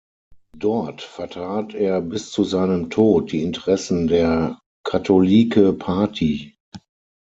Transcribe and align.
Dort 0.57 1.03
vertrat 1.03 1.75
er 1.75 2.01
bis 2.01 2.31
zu 2.31 2.43
seinem 2.43 2.89
Tod 2.89 3.31
die 3.31 3.43
Interessen 3.43 4.07
der 4.07 4.59
"Katholieke 4.83 5.73
Partij". 5.73 6.55